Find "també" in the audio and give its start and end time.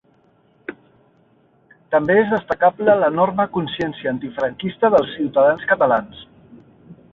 1.95-2.15